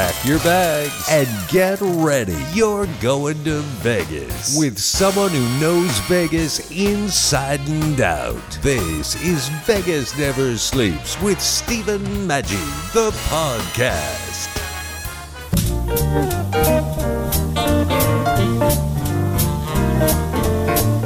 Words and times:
Pack 0.00 0.24
your 0.24 0.38
bags 0.38 1.06
and 1.10 1.28
get 1.50 1.78
ready. 1.82 2.34
You're 2.54 2.86
going 3.02 3.44
to 3.44 3.60
Vegas 3.82 4.56
with 4.56 4.78
someone 4.78 5.28
who 5.28 5.60
knows 5.60 5.98
Vegas 6.08 6.70
inside 6.70 7.60
and 7.68 8.00
out. 8.00 8.50
This 8.62 9.22
is 9.22 9.50
Vegas 9.66 10.16
Never 10.16 10.56
Sleeps 10.56 11.20
with 11.20 11.38
Stephen 11.38 12.00
Maggi, 12.26 12.56
the 12.94 13.10
podcast. 13.28 14.48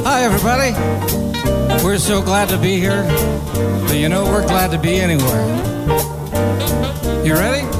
Hi, 0.04 0.22
everybody. 0.22 1.82
We're 1.84 1.98
so 1.98 2.22
glad 2.22 2.48
to 2.50 2.58
be 2.58 2.78
here. 2.78 3.02
But 3.88 3.96
you 3.96 4.08
know, 4.08 4.22
we're 4.26 4.46
glad 4.46 4.70
to 4.70 4.78
be 4.78 5.00
anywhere. 5.00 5.46
You 7.24 7.34
ready? 7.34 7.73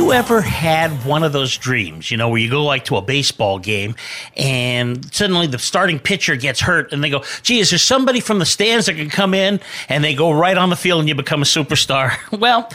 You 0.00 0.14
ever 0.14 0.40
had 0.40 0.90
one 1.04 1.22
of 1.22 1.34
those 1.34 1.58
dreams, 1.58 2.10
you 2.10 2.16
know, 2.16 2.30
where 2.30 2.38
you 2.38 2.48
go 2.48 2.64
like 2.64 2.86
to 2.86 2.96
a 2.96 3.02
baseball 3.02 3.58
game 3.58 3.94
and 4.34 5.14
suddenly 5.14 5.46
the 5.46 5.58
starting 5.58 5.98
pitcher 5.98 6.36
gets 6.36 6.58
hurt 6.58 6.90
and 6.90 7.04
they 7.04 7.10
go, 7.10 7.22
gee, 7.42 7.58
is 7.58 7.68
there 7.68 7.78
somebody 7.78 8.18
from 8.18 8.38
the 8.38 8.46
stands 8.46 8.86
that 8.86 8.94
can 8.94 9.10
come 9.10 9.34
in 9.34 9.60
and 9.90 10.02
they 10.02 10.14
go 10.14 10.32
right 10.32 10.56
on 10.56 10.70
the 10.70 10.76
field 10.76 11.00
and 11.00 11.08
you 11.10 11.14
become 11.14 11.42
a 11.42 11.44
superstar? 11.44 12.12
Well, 12.40 12.70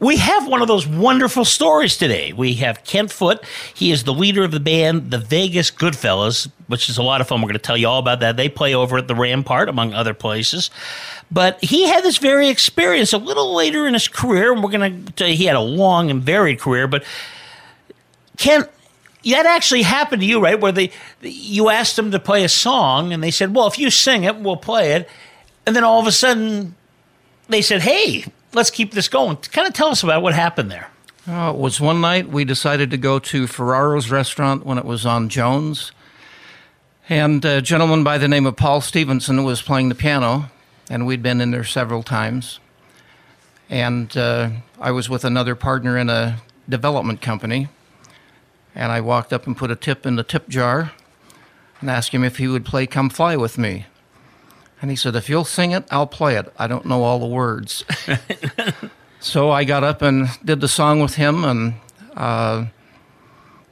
we 0.00 0.16
have 0.16 0.46
one 0.46 0.62
of 0.62 0.68
those 0.68 0.86
wonderful 0.86 1.44
stories 1.44 1.96
today. 1.96 2.32
We 2.32 2.54
have 2.54 2.84
Kent 2.84 3.10
Foot. 3.10 3.44
He 3.74 3.90
is 3.90 4.04
the 4.04 4.14
leader 4.14 4.44
of 4.44 4.52
the 4.52 4.60
band, 4.60 5.10
the 5.10 5.18
Vegas 5.18 5.70
Goodfellas, 5.70 6.50
which 6.68 6.88
is 6.88 6.98
a 6.98 7.02
lot 7.02 7.20
of 7.20 7.26
fun. 7.26 7.40
We're 7.40 7.48
going 7.48 7.54
to 7.54 7.58
tell 7.58 7.76
you 7.76 7.88
all 7.88 7.98
about 7.98 8.20
that. 8.20 8.36
They 8.36 8.48
play 8.48 8.74
over 8.74 8.98
at 8.98 9.08
the 9.08 9.16
Rampart, 9.16 9.68
among 9.68 9.94
other 9.94 10.14
places. 10.14 10.70
But 11.30 11.62
he 11.62 11.88
had 11.88 12.04
this 12.04 12.18
very 12.18 12.48
experience 12.48 13.12
a 13.12 13.18
little 13.18 13.54
later 13.54 13.86
in 13.86 13.94
his 13.94 14.06
career, 14.06 14.52
and 14.52 14.62
we're 14.62 14.70
going 14.70 15.04
to 15.04 15.12
tell 15.12 15.28
you 15.28 15.36
he 15.36 15.46
had 15.46 15.56
a 15.56 15.60
long 15.60 16.10
and 16.10 16.22
varied 16.22 16.60
career. 16.60 16.86
But 16.86 17.04
Kent, 18.36 18.68
that 19.24 19.46
actually 19.46 19.82
happened 19.82 20.22
to 20.22 20.26
you, 20.26 20.40
right? 20.40 20.60
Where 20.60 20.72
they 20.72 20.92
you 21.22 21.70
asked 21.70 21.96
them 21.96 22.12
to 22.12 22.20
play 22.20 22.44
a 22.44 22.48
song, 22.48 23.12
and 23.12 23.22
they 23.22 23.32
said, 23.32 23.54
"Well, 23.54 23.66
if 23.66 23.78
you 23.78 23.90
sing 23.90 24.22
it, 24.22 24.36
we'll 24.36 24.56
play 24.56 24.92
it." 24.92 25.08
And 25.66 25.74
then 25.74 25.82
all 25.82 26.00
of 26.00 26.06
a 26.06 26.12
sudden, 26.12 26.76
they 27.48 27.60
said, 27.60 27.82
"Hey, 27.82 28.24
let's 28.52 28.70
keep 28.70 28.92
this 28.92 29.08
going." 29.08 29.36
Kind 29.36 29.66
of 29.66 29.74
tell 29.74 29.88
us 29.88 30.02
about 30.02 30.22
what 30.22 30.34
happened 30.34 30.70
there. 30.70 30.90
Uh, 31.28 31.52
it 31.54 31.58
was 31.58 31.80
one 31.80 32.00
night 32.00 32.28
we 32.28 32.44
decided 32.44 32.90
to 32.90 32.96
go 32.96 33.18
to 33.18 33.46
Ferraro's 33.46 34.10
restaurant 34.10 34.64
when 34.64 34.78
it 34.78 34.84
was 34.84 35.04
on 35.04 35.28
Jones. 35.28 35.92
And 37.08 37.44
a 37.44 37.60
gentleman 37.60 38.04
by 38.04 38.18
the 38.18 38.28
name 38.28 38.46
of 38.46 38.56
Paul 38.56 38.80
Stevenson 38.80 39.44
was 39.44 39.62
playing 39.62 39.88
the 39.88 39.94
piano, 39.94 40.50
and 40.90 41.06
we'd 41.06 41.22
been 41.22 41.40
in 41.40 41.50
there 41.50 41.64
several 41.64 42.02
times. 42.02 42.60
And 43.70 44.14
uh, 44.16 44.50
I 44.80 44.90
was 44.90 45.10
with 45.10 45.24
another 45.24 45.54
partner 45.54 45.98
in 45.98 46.08
a 46.08 46.40
development 46.68 47.20
company. 47.20 47.68
And 48.74 48.92
I 48.92 49.00
walked 49.00 49.32
up 49.32 49.46
and 49.46 49.56
put 49.56 49.70
a 49.70 49.76
tip 49.76 50.06
in 50.06 50.16
the 50.16 50.22
tip 50.22 50.48
jar 50.48 50.92
and 51.80 51.90
asked 51.90 52.12
him 52.12 52.24
if 52.24 52.36
he 52.36 52.48
would 52.48 52.64
play 52.64 52.86
Come 52.86 53.10
Fly 53.10 53.36
with 53.36 53.58
me. 53.58 53.86
And 54.80 54.90
he 54.90 54.96
said, 54.96 55.16
If 55.16 55.28
you'll 55.28 55.44
sing 55.44 55.72
it, 55.72 55.84
I'll 55.90 56.06
play 56.06 56.36
it. 56.36 56.52
I 56.58 56.66
don't 56.66 56.86
know 56.86 57.02
all 57.02 57.18
the 57.18 57.26
words. 57.26 57.84
so 59.20 59.50
I 59.50 59.64
got 59.64 59.84
up 59.84 60.02
and 60.02 60.28
did 60.44 60.60
the 60.60 60.68
song 60.68 61.00
with 61.00 61.14
him, 61.14 61.44
and 61.44 61.74
uh, 62.16 62.66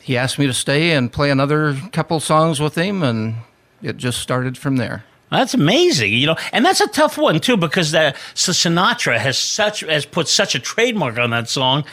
he 0.00 0.16
asked 0.16 0.39
me 0.39 0.47
to 0.47 0.55
stay 0.55 0.93
and 0.93 1.12
play 1.12 1.31
another 1.31 1.77
couple 1.93 2.19
songs 2.21 2.61
with 2.61 2.77
him, 2.77 3.03
and 3.03 3.37
it 3.83 3.97
just 3.97 4.21
started 4.21 4.59
from 4.59 4.77
there. 4.77 5.05
That's 5.31 5.55
amazing, 5.55 6.12
you 6.12 6.27
know, 6.27 6.37
and 6.53 6.65
that's 6.65 6.81
a 6.81 6.87
tough 6.87 7.19
one 7.19 7.41
too 7.41 7.56
because 7.56 7.91
the, 7.91 8.15
so 8.34 8.53
Sinatra 8.53 9.19
has 9.19 9.37
such 9.37 9.81
has 9.81 10.06
put 10.06 10.28
such 10.28 10.55
a 10.55 10.61
trademark 10.61 11.19
on 11.19 11.31
that 11.31 11.49
song. 11.49 11.84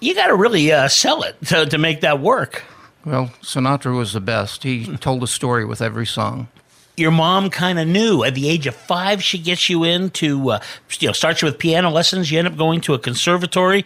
You 0.00 0.14
got 0.14 0.28
to 0.28 0.36
really 0.36 0.70
uh, 0.70 0.86
sell 0.86 1.22
it 1.24 1.36
to, 1.46 1.66
to 1.66 1.78
make 1.78 2.02
that 2.02 2.20
work. 2.20 2.62
Well, 3.04 3.32
Sinatra 3.42 3.96
was 3.96 4.12
the 4.12 4.20
best. 4.20 4.62
He 4.62 4.96
told 4.98 5.22
a 5.24 5.26
story 5.26 5.64
with 5.64 5.82
every 5.82 6.06
song. 6.06 6.48
Your 6.98 7.10
mom 7.10 7.50
kind 7.50 7.78
of 7.78 7.86
knew 7.86 8.24
at 8.24 8.34
the 8.34 8.48
age 8.48 8.66
of 8.66 8.74
five 8.74 9.22
she 9.22 9.38
gets 9.38 9.70
you 9.70 9.84
into 9.84 10.50
uh, 10.50 10.60
you 10.98 11.08
know 11.08 11.12
starts 11.12 11.42
you 11.42 11.46
with 11.46 11.58
piano 11.58 11.90
lessons. 11.90 12.30
You 12.30 12.38
end 12.38 12.48
up 12.48 12.56
going 12.56 12.80
to 12.82 12.94
a 12.94 12.98
conservatory, 12.98 13.84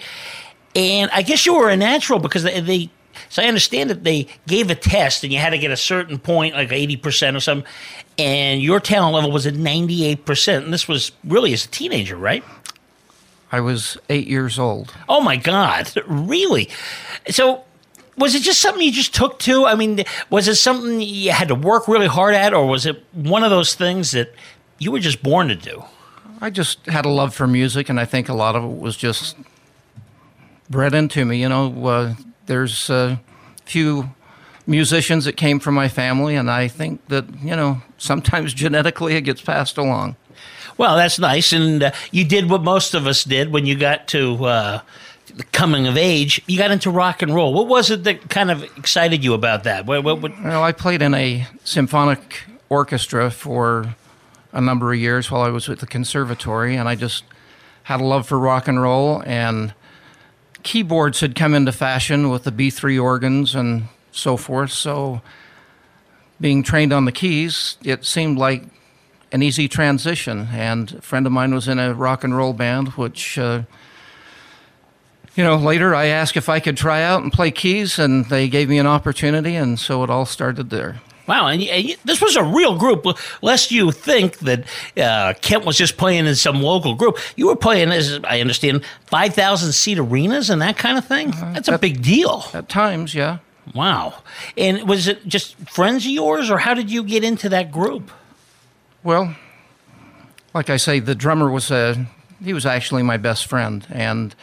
and 0.75 1.11
I 1.13 1.23
guess 1.23 1.47
you 1.47 1.55
were 1.55 1.69
a 1.69 1.77
natural 1.77 2.19
because 2.19 2.43
they, 2.43 2.61
they 2.61 2.91
so 3.29 3.43
I 3.43 3.47
understand 3.47 3.91
that 3.91 4.05
they 4.05 4.29
gave 4.47 4.71
a 4.71 4.75
test 4.75 5.25
and 5.25 5.33
you 5.33 5.39
had 5.39 5.51
to 5.51 5.59
get 5.59 5.71
a 5.71 5.77
certain 5.77 6.19
point, 6.19 6.55
like 6.55 6.71
80% 6.71 7.37
or 7.37 7.41
something, 7.41 7.71
and 8.19 8.63
your 8.63 8.81
talent 8.81 9.15
level 9.15 9.31
was 9.31 9.47
at 9.47 9.55
98%. 9.55 10.65
And 10.65 10.73
this 10.73 10.89
was 10.89 11.13
really 11.25 11.53
as 11.53 11.65
a 11.65 11.69
teenager, 11.69 12.17
right? 12.17 12.45
I 13.51 13.61
was 13.61 13.99
eight 14.09 14.27
years 14.27 14.59
old. 14.59 14.95
Oh 15.09 15.21
my 15.21 15.37
God, 15.37 15.93
really? 16.07 16.71
So 17.29 17.65
was 18.17 18.35
it 18.35 18.43
just 18.43 18.61
something 18.61 18.83
you 18.83 18.93
just 18.93 19.15
took 19.15 19.39
to? 19.41 19.67
I 19.67 19.75
mean, 19.75 20.05
was 20.31 20.49
it 20.49 20.57
something 20.57 21.01
you 21.01 21.33
had 21.33 21.49
to 21.49 21.55
work 21.55 21.89
really 21.89 22.07
hard 22.07 22.35
at, 22.35 22.53
or 22.53 22.67
was 22.67 22.87
it 22.87 23.05
one 23.13 23.43
of 23.43 23.51
those 23.51 23.75
things 23.75 24.11
that 24.13 24.33
you 24.79 24.93
were 24.93 24.99
just 24.99 25.23
born 25.23 25.49
to 25.49 25.57
do? 25.57 25.85
I 26.41 26.51
just 26.51 26.85
had 26.87 27.05
a 27.05 27.09
love 27.09 27.35
for 27.35 27.47
music, 27.47 27.89
and 27.89 28.01
I 28.01 28.05
think 28.05 28.29
a 28.29 28.35
lot 28.35 28.57
of 28.57 28.65
it 28.65 28.79
was 28.79 28.97
just 28.97 29.37
bred 30.69 30.95
into 30.95 31.25
me. 31.25 31.41
You 31.41 31.49
know, 31.49 31.87
uh, 31.87 32.15
there's 32.47 32.91
a 32.91 33.21
few 33.65 34.11
musicians 34.67 35.25
that 35.25 35.37
came 35.37 35.61
from 35.61 35.75
my 35.75 35.89
family, 35.89 36.35
and 36.35 36.51
I 36.51 36.69
think 36.69 37.07
that, 37.09 37.27
you 37.43 37.57
know, 37.57 37.83
sometimes 37.99 38.55
genetically 38.55 39.15
it 39.15 39.23
gets 39.23 39.41
passed 39.41 39.79
along. 39.79 40.17
Well, 40.79 40.97
that's 40.97 41.19
nice. 41.19 41.53
And 41.53 41.83
uh, 41.83 41.93
you 42.11 42.25
did 42.25 42.51
what 42.51 42.63
most 42.63 42.95
of 42.95 43.07
us 43.07 43.25
did 43.25 43.53
when 43.53 43.67
you 43.67 43.77
got 43.77 44.09
to 44.09 44.45
uh, 44.45 44.81
coming 45.53 45.87
of 45.87 45.97
age. 45.97 46.43
You 46.47 46.59
got 46.59 46.71
into 46.71 46.91
rock 46.91 47.23
and 47.23 47.35
roll. 47.35 47.53
What 47.53 47.69
was 47.69 47.91
it 47.91 48.05
that 48.05 48.29
kind 48.29 48.51
of 48.51 48.63
excited 48.77 49.25
you 49.25 49.35
about 49.35 49.65
that? 49.65 49.87
What, 49.87 50.05
what, 50.05 50.21
what? 50.21 50.33
Well, 50.43 50.63
I 50.63 50.73
played 50.73 51.03
in 51.03 51.15
a 51.15 51.47
symphonic 51.65 52.45
orchestra 52.69 53.31
for 53.31 53.95
a 54.53 54.61
number 54.61 54.93
of 54.93 54.99
years 54.99 55.31
while 55.31 55.43
I 55.43 55.49
was 55.49 55.69
at 55.69 55.81
the 55.81 55.87
conservatory, 55.87 56.77
and 56.77 56.89
I 56.89 56.95
just 56.95 57.25
had 57.85 58.01
a 58.01 58.05
love 58.05 58.27
for 58.27 58.39
rock 58.39 58.69
and 58.69 58.81
roll. 58.81 59.23
And 59.25 59.75
keyboards 60.63 61.21
had 61.21 61.35
come 61.35 61.55
into 61.55 61.73
fashion 61.73 62.31
with 62.31 62.45
the 62.45 62.53
B3 62.53 63.03
organs 63.03 63.55
and 63.55 63.85
so 64.11 64.37
forth. 64.37 64.73
So, 64.73 65.23
being 66.41 66.63
trained 66.63 66.93
on 66.93 67.05
the 67.05 67.13
keys, 67.13 67.77
it 67.85 68.05
seemed 68.05 68.37
like 68.37 68.65
an 69.31 69.43
easy 69.43 69.69
transition. 69.69 70.49
And 70.53 70.93
a 70.93 71.01
friend 71.01 71.27
of 71.27 71.33
mine 71.33 71.55
was 71.55 71.69
in 71.69 71.79
a 71.79 71.95
rock 71.95 72.25
and 72.25 72.37
roll 72.37 72.53
band, 72.53 72.89
which, 72.91 73.39
uh, 73.39 73.63
you 75.35 75.45
know, 75.45 75.57
later 75.57 75.95
I 75.95 76.07
asked 76.07 76.37
if 76.37 76.49
I 76.49 76.61
could 76.61 76.77
try 76.77 77.03
out 77.03 77.23
and 77.23 77.33
play 77.33 77.51
keys, 77.51 77.99
and 77.99 78.27
they 78.27 78.49
gave 78.49 78.69
me 78.69 78.79
an 78.79 78.87
opportunity, 78.87 79.57
and 79.57 79.79
so 79.79 80.03
it 80.05 80.11
all 80.11 80.27
started 80.27 80.71
there. 80.71 81.01
Wow, 81.29 81.47
and, 81.47 81.63
and 81.63 81.97
this 82.05 82.21
was 82.21 82.35
a 82.35 82.43
real 82.43 82.77
group. 82.77 83.07
Lest 83.43 83.71
you 83.71 83.93
think 83.93 84.39
that 84.41 84.65
uh, 84.97 85.35
Kent 85.41 85.65
was 85.65 85.79
just 85.79 85.97
playing 85.97 86.27
in 86.27 86.35
some 86.35 86.61
local 86.61 86.95
group, 86.97 87.17
you 87.37 87.47
were 87.47 87.57
playing, 87.57 87.91
as 87.93 88.19
I 88.25 88.41
understand, 88.41 88.85
five 89.07 89.33
thousand 89.33 89.73
seat 89.73 89.99
arenas 89.99 90.51
and 90.51 90.61
that 90.63 90.77
kind 90.77 90.99
of 90.99 91.07
thing. 91.07 91.31
That's 91.31 91.69
a 91.69 91.75
at- 91.75 91.81
big 91.81 92.03
deal. 92.03 92.45
At 92.53 92.69
times, 92.69 93.15
yeah. 93.15 93.39
Wow. 93.73 94.15
And 94.57 94.89
was 94.89 95.07
it 95.07 95.27
just 95.29 95.55
friends 95.71 96.05
of 96.05 96.11
yours, 96.11 96.51
or 96.51 96.59
how 96.59 96.75
did 96.75 96.91
you 96.91 97.05
get 97.05 97.23
into 97.23 97.49
that 97.51 97.71
group? 97.71 98.11
Well, 99.05 99.37
like 100.53 100.71
I 100.71 100.77
say, 100.77 100.99
the 100.99 101.15
drummer 101.15 101.49
was 101.49 101.71
a, 101.71 102.07
he 102.43 102.53
was 102.53 102.67
actually 102.67 103.05
my 103.05 103.17
best 103.17 103.47
friend, 103.47 103.87
and 103.91 104.35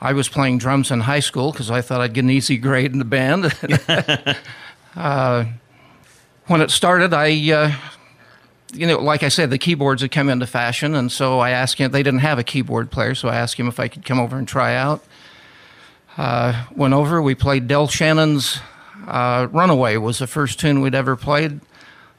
I 0.00 0.12
was 0.12 0.28
playing 0.28 0.58
drums 0.58 0.90
in 0.90 1.00
high 1.00 1.20
school 1.20 1.52
because 1.52 1.70
I 1.70 1.80
thought 1.80 2.00
I'd 2.00 2.12
get 2.12 2.24
an 2.24 2.30
easy 2.30 2.58
grade 2.58 2.92
in 2.92 2.98
the 2.98 3.04
band. 3.04 3.54
uh, 4.96 5.44
when 6.46 6.60
it 6.60 6.70
started, 6.70 7.14
I, 7.14 7.50
uh, 7.50 7.72
you 8.72 8.86
know, 8.86 8.98
like 8.98 9.22
I 9.22 9.28
said, 9.28 9.50
the 9.50 9.58
keyboards 9.58 10.02
had 10.02 10.10
come 10.10 10.28
into 10.28 10.46
fashion, 10.46 10.94
and 10.94 11.10
so 11.10 11.38
I 11.38 11.50
asked 11.50 11.78
him. 11.78 11.90
They 11.90 12.02
didn't 12.02 12.20
have 12.20 12.38
a 12.38 12.44
keyboard 12.44 12.90
player, 12.90 13.14
so 13.14 13.28
I 13.28 13.36
asked 13.36 13.58
him 13.58 13.68
if 13.68 13.80
I 13.80 13.88
could 13.88 14.04
come 14.04 14.20
over 14.20 14.36
and 14.36 14.46
try 14.46 14.74
out. 14.74 15.02
Uh, 16.16 16.66
went 16.74 16.94
over. 16.94 17.20
We 17.20 17.34
played 17.34 17.66
Del 17.66 17.88
Shannon's 17.88 18.58
uh, 19.06 19.48
"Runaway." 19.50 19.96
Was 19.96 20.18
the 20.18 20.26
first 20.26 20.60
tune 20.60 20.80
we'd 20.82 20.94
ever 20.94 21.16
played. 21.16 21.60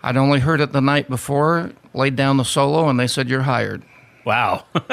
I'd 0.03 0.18
only 0.18 0.39
heard 0.39 0.62
it 0.62 0.71
the 0.71 0.81
night 0.81 1.09
before. 1.09 1.71
Laid 1.94 2.15
down 2.15 2.38
the 2.38 2.45
solo, 2.45 2.89
and 2.89 3.00
they 3.00 3.07
said, 3.07 3.29
"You're 3.29 3.44
hired." 3.44 3.83
Wow. 4.27 4.65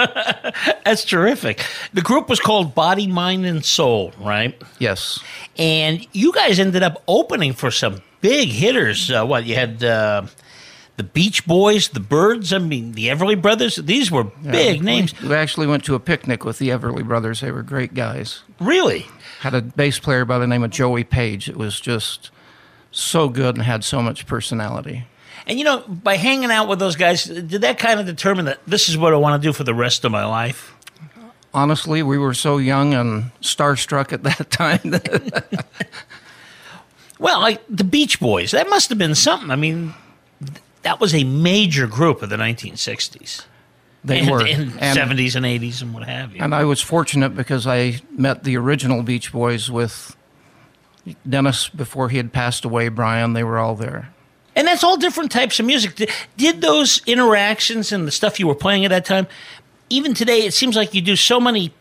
That's 0.84 1.04
terrific. 1.04 1.60
The 1.92 2.02
group 2.02 2.28
was 2.28 2.38
called 2.38 2.72
Body, 2.72 3.08
Mind, 3.08 3.44
and 3.46 3.64
Soul, 3.64 4.12
right? 4.20 4.54
Yes. 4.78 5.18
And 5.58 6.06
you 6.12 6.32
guys 6.32 6.60
ended 6.60 6.84
up 6.84 7.02
opening 7.08 7.52
for 7.52 7.72
some 7.72 8.00
big 8.20 8.48
hitters. 8.48 9.10
Uh, 9.10 9.26
what 9.26 9.44
you 9.44 9.56
had. 9.56 9.82
Uh, 9.82 10.26
the 10.96 11.02
Beach 11.02 11.44
Boys, 11.44 11.88
the 11.88 11.98
Byrds, 11.98 12.52
I 12.52 12.58
mean, 12.58 12.92
the 12.92 13.08
Everly 13.08 13.40
Brothers. 13.42 13.74
These 13.74 14.12
were 14.12 14.22
big 14.22 14.78
we- 14.78 14.86
names. 14.86 15.20
We 15.20 15.34
actually 15.34 15.66
went 15.66 15.84
to 15.86 15.96
a 15.96 15.98
picnic 15.98 16.44
with 16.44 16.58
the 16.58 16.68
Everly 16.68 17.04
Brothers. 17.04 17.40
They 17.40 17.50
were 17.50 17.64
great 17.64 17.94
guys. 17.94 18.44
Really? 18.60 19.08
Had 19.40 19.54
a 19.54 19.62
bass 19.62 19.98
player 19.98 20.24
by 20.24 20.38
the 20.38 20.46
name 20.46 20.62
of 20.62 20.70
Joey 20.70 21.02
Page. 21.02 21.48
It 21.48 21.56
was 21.56 21.80
just 21.80 22.30
so 22.92 23.28
good 23.28 23.56
and 23.56 23.64
had 23.64 23.82
so 23.82 24.00
much 24.00 24.28
personality. 24.28 25.08
And 25.46 25.58
you 25.58 25.64
know, 25.64 25.80
by 25.80 26.16
hanging 26.16 26.50
out 26.50 26.68
with 26.68 26.78
those 26.78 26.96
guys, 26.96 27.24
did 27.24 27.60
that 27.60 27.78
kind 27.78 28.00
of 28.00 28.06
determine 28.06 28.46
that 28.46 28.60
this 28.66 28.88
is 28.88 28.96
what 28.96 29.12
I 29.12 29.16
want 29.16 29.40
to 29.40 29.48
do 29.48 29.52
for 29.52 29.64
the 29.64 29.74
rest 29.74 30.04
of 30.04 30.12
my 30.12 30.24
life? 30.24 30.74
Honestly, 31.52 32.02
we 32.02 32.18
were 32.18 32.34
so 32.34 32.56
young 32.58 32.94
and 32.94 33.30
starstruck 33.40 34.12
at 34.12 34.22
that 34.24 34.50
time. 34.50 34.80
that- 34.84 35.66
Well, 37.20 37.40
like 37.40 37.62
the 37.70 37.84
Beach 37.84 38.18
Boys, 38.18 38.50
that 38.50 38.68
must 38.68 38.88
have 38.88 38.98
been 38.98 39.14
something. 39.14 39.50
I 39.52 39.56
mean, 39.56 39.94
that 40.82 41.00
was 41.00 41.14
a 41.14 41.22
major 41.22 41.86
group 41.86 42.22
of 42.22 42.28
the 42.28 42.36
1960s. 42.36 43.44
they 44.04 44.18
and, 44.20 44.30
were. 44.30 44.44
And- 44.44 44.72
70s 44.72 45.36
and 45.36 45.46
80s 45.46 45.80
and 45.80 45.94
what 45.94 46.02
have 46.02 46.34
you. 46.34 46.42
And 46.42 46.54
I 46.54 46.64
was 46.64 46.80
fortunate 46.80 47.30
because 47.30 47.68
I 47.68 48.00
met 48.10 48.42
the 48.42 48.56
original 48.56 49.02
Beach 49.04 49.30
Boys 49.32 49.70
with 49.70 50.16
Dennis 51.28 51.68
before 51.68 52.08
he 52.08 52.16
had 52.16 52.32
passed 52.32 52.64
away, 52.64 52.88
Brian. 52.88 53.32
They 53.32 53.44
were 53.44 53.58
all 53.58 53.76
there. 53.76 54.12
And 54.56 54.66
that's 54.68 54.84
all 54.84 54.96
different 54.96 55.32
types 55.32 55.58
of 55.58 55.66
music. 55.66 56.08
Did, 56.36 56.60
those 56.60 57.02
interactions 57.06 57.92
and 57.92 58.06
the 58.06 58.12
stuff 58.12 58.38
you 58.38 58.46
were 58.46 58.54
playing 58.54 58.84
at 58.84 58.88
that 58.88 59.04
time, 59.04 59.26
even 59.90 60.14
today, 60.14 60.40
it 60.40 60.54
seems 60.54 60.76
like 60.76 60.94
you 60.94 61.02
do 61.02 61.16
so 61.16 61.40
many 61.40 61.72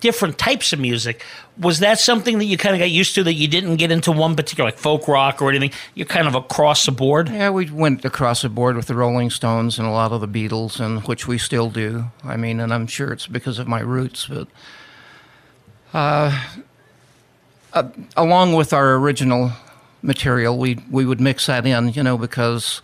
different 0.00 0.38
types 0.38 0.72
of 0.72 0.80
music. 0.80 1.24
Was 1.58 1.80
that 1.80 1.98
something 1.98 2.38
that 2.38 2.44
you 2.44 2.56
kind 2.56 2.74
of 2.74 2.78
got 2.78 2.90
used 2.90 3.14
to 3.16 3.22
that 3.24 3.34
you 3.34 3.48
didn't 3.48 3.76
get 3.76 3.90
into 3.90 4.12
one 4.12 4.36
particular, 4.36 4.68
like 4.68 4.78
folk 4.78 5.08
rock 5.08 5.42
or 5.42 5.50
anything? 5.50 5.72
You're 5.94 6.06
kind 6.06 6.26
of 6.26 6.34
across 6.34 6.86
the 6.86 6.92
board? 6.92 7.28
Yeah, 7.28 7.50
we 7.50 7.70
went 7.70 8.04
across 8.04 8.42
the 8.42 8.48
board 8.48 8.76
with 8.76 8.86
the 8.86 8.94
Rolling 8.94 9.30
Stones 9.30 9.78
and 9.78 9.86
a 9.86 9.90
lot 9.90 10.12
of 10.12 10.20
the 10.20 10.28
Beatles, 10.28 10.80
and 10.80 11.02
which 11.06 11.26
we 11.26 11.38
still 11.38 11.70
do. 11.70 12.04
I 12.24 12.36
mean, 12.36 12.60
and 12.60 12.72
I'm 12.72 12.86
sure 12.86 13.12
it's 13.12 13.26
because 13.26 13.58
of 13.58 13.68
my 13.68 13.80
roots, 13.80 14.26
but 14.26 14.48
uh, 15.92 16.46
uh, 17.72 17.88
along 18.16 18.54
with 18.54 18.72
our 18.72 18.94
original 18.94 19.52
material, 20.02 20.58
we 20.58 20.78
we 20.90 21.04
would 21.04 21.20
mix 21.20 21.46
that 21.46 21.66
in, 21.66 21.92
you 21.92 22.02
know, 22.02 22.18
because 22.18 22.82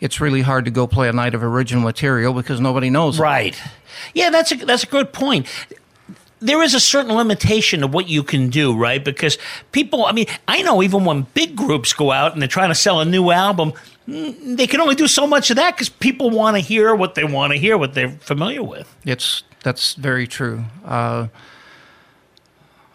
it's 0.00 0.20
really 0.20 0.42
hard 0.42 0.64
to 0.64 0.70
go 0.70 0.86
play 0.86 1.08
a 1.08 1.12
night 1.12 1.34
of 1.34 1.42
original 1.42 1.82
material 1.82 2.32
because 2.32 2.60
nobody 2.60 2.90
knows. 2.90 3.18
it. 3.18 3.22
Right. 3.22 3.60
Yeah, 4.14 4.30
that's 4.30 4.52
a, 4.52 4.56
that's 4.56 4.82
a 4.84 4.86
good 4.86 5.12
point. 5.12 5.46
There 6.38 6.62
is 6.62 6.74
a 6.74 6.80
certain 6.80 7.14
limitation 7.16 7.82
of 7.82 7.94
what 7.94 8.08
you 8.08 8.22
can 8.22 8.50
do, 8.50 8.76
right? 8.76 9.02
Because 9.02 9.38
people, 9.72 10.04
I 10.04 10.12
mean, 10.12 10.26
I 10.46 10.60
know 10.62 10.82
even 10.82 11.06
when 11.06 11.22
big 11.32 11.56
groups 11.56 11.94
go 11.94 12.10
out 12.10 12.34
and 12.34 12.42
they're 12.42 12.48
trying 12.48 12.68
to 12.68 12.74
sell 12.74 13.00
a 13.00 13.06
new 13.06 13.30
album, 13.30 13.72
mm, 14.06 14.56
they 14.56 14.66
can 14.66 14.80
only 14.82 14.94
do 14.94 15.08
so 15.08 15.26
much 15.26 15.48
of 15.50 15.56
that 15.56 15.74
because 15.74 15.88
people 15.88 16.28
want 16.28 16.56
to 16.56 16.60
hear 16.60 16.94
what 16.94 17.14
they 17.14 17.24
want 17.24 17.54
to 17.54 17.58
hear, 17.58 17.78
what 17.78 17.94
they're 17.94 18.10
familiar 18.10 18.62
with. 18.62 18.94
It's 19.06 19.44
that's 19.62 19.94
very 19.94 20.26
true. 20.26 20.64
Uh, 20.84 21.28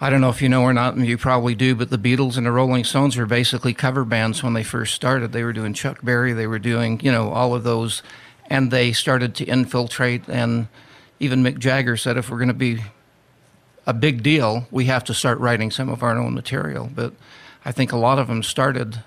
I 0.04 0.10
don't 0.10 0.20
know 0.20 0.30
if 0.30 0.42
you 0.42 0.50
know 0.50 0.64
or 0.64 0.74
not, 0.74 0.96
and 0.96 1.06
you 1.06 1.16
probably 1.16 1.54
do, 1.54 1.76
but 1.76 1.92
the 1.92 1.98
Beatles 2.00 2.36
and 2.36 2.48
the 2.48 2.52
Rolling 2.52 2.84
Stones 2.84 3.16
were 3.16 3.28
basically 3.28 3.76
cover 3.76 4.04
bands 4.04 4.42
when 4.42 4.54
they 4.54 4.64
first 4.64 4.96
started. 4.96 5.32
They 5.32 5.44
were 5.44 5.54
doing 5.54 5.76
Chuck 5.76 6.00
Berry, 6.02 6.34
they 6.34 6.48
were 6.48 6.58
doing 6.58 7.00
you 7.04 7.12
know 7.12 7.30
all 7.30 7.54
of 7.54 7.64
those, 7.64 8.02
and 8.48 8.72
they 8.72 8.94
started 8.94 9.36
to 9.36 9.46
infiltrate. 9.46 10.28
And 10.28 10.68
even 11.20 11.44
Mick 11.44 11.60
Jagger 11.60 11.98
said, 11.98 12.18
if 12.18 12.32
we're 12.32 12.40
going 12.40 12.48
to 12.48 12.56
be 12.56 12.80
a 13.86 13.94
big 13.94 14.24
deal, 14.24 14.66
we 14.72 14.86
have 14.86 15.04
to 15.04 15.14
start 15.14 15.38
writing 15.38 15.70
some 15.70 15.88
of 15.88 16.02
our 16.02 16.18
own 16.18 16.34
material. 16.34 16.90
But 16.94 17.14
I 17.64 17.72
think 17.72 17.92
a 17.92 17.98
lot 17.98 18.18
of 18.18 18.28
them 18.28 18.42
started 18.42 19.04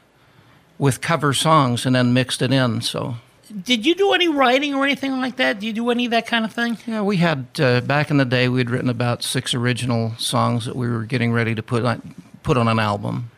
with 0.78 1.00
cover 1.00 1.34
songs 1.34 1.84
and 1.84 1.96
then 1.96 2.12
mixed 2.12 2.40
it 2.40 2.52
in. 2.52 2.80
So 2.82 3.16
Did 3.62 3.84
you 3.84 3.94
do 3.94 4.12
any 4.12 4.28
writing 4.28 4.74
or 4.74 4.84
anything 4.84 5.12
like 5.20 5.36
that? 5.36 5.60
Do 5.60 5.66
you 5.66 5.72
do 5.72 5.90
any 5.90 6.06
of 6.06 6.10
that 6.12 6.26
kind 6.26 6.44
of 6.44 6.52
thing? 6.52 6.78
Yeah, 6.86 7.02
we 7.02 7.18
had 7.18 7.46
uh, 7.58 7.80
back 7.82 8.10
in 8.10 8.16
the 8.16 8.24
day. 8.24 8.48
We 8.48 8.58
had 8.60 8.70
written 8.70 8.88
about 8.88 9.22
six 9.22 9.54
original 9.54 10.14
songs 10.16 10.64
that 10.64 10.76
we 10.76 10.88
were 10.88 11.04
getting 11.04 11.32
ready 11.32 11.54
to 11.54 11.62
put 11.62 11.84
on, 11.84 12.14
put 12.42 12.56
on 12.56 12.68
an 12.68 12.78
album. 12.78 13.30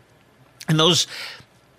And 0.69 0.79
those, 0.79 1.07